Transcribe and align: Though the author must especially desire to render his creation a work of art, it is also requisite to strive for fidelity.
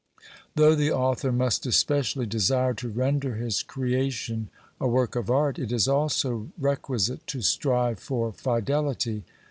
Though 0.55 0.73
the 0.73 0.91
author 0.91 1.31
must 1.31 1.67
especially 1.67 2.25
desire 2.25 2.73
to 2.73 2.89
render 2.89 3.35
his 3.35 3.61
creation 3.61 4.49
a 4.79 4.87
work 4.87 5.15
of 5.15 5.29
art, 5.29 5.59
it 5.59 5.71
is 5.71 5.87
also 5.87 6.47
requisite 6.57 7.27
to 7.27 7.43
strive 7.43 7.99
for 7.99 8.31
fidelity. 8.33 9.25